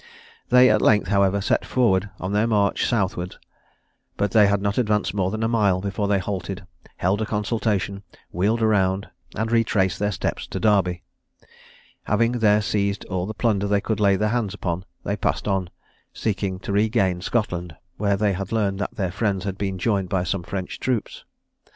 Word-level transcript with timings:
They 0.49 0.67
at 0.71 0.81
length, 0.81 1.09
however, 1.09 1.41
set 1.41 1.63
forward 1.63 2.09
on 2.19 2.33
their 2.33 2.47
march 2.47 2.87
southwards, 2.87 3.37
but 4.17 4.31
they 4.31 4.47
had 4.47 4.59
not 4.59 4.79
advanced 4.79 5.13
more 5.13 5.29
than 5.29 5.43
a 5.43 5.47
mile 5.47 5.79
before 5.79 6.07
they 6.07 6.17
halted, 6.17 6.65
held 6.97 7.21
a 7.21 7.25
consultation, 7.27 8.01
wheeled 8.31 8.63
round, 8.63 9.09
and 9.35 9.51
retraced 9.51 9.99
their 9.99 10.11
steps 10.11 10.47
to 10.47 10.59
Derby. 10.59 11.03
Having 12.05 12.31
there 12.39 12.63
seized 12.63 13.05
all 13.11 13.27
the 13.27 13.35
plunder 13.35 13.67
they 13.67 13.79
could 13.79 13.99
lay 13.99 14.15
their 14.15 14.29
hands 14.29 14.55
upon, 14.55 14.85
they 15.03 15.15
passed 15.15 15.47
on, 15.47 15.69
seeking 16.11 16.57
to 16.61 16.71
regain 16.71 17.21
Scotland, 17.21 17.75
where 17.97 18.17
they 18.17 18.33
had 18.33 18.51
learned 18.51 18.79
that 18.79 18.95
their 18.95 19.11
friends 19.11 19.45
had 19.45 19.55
been 19.55 19.77
joined 19.77 20.09
by 20.09 20.23
some 20.23 20.41
French 20.41 20.79
troops. 20.79 21.25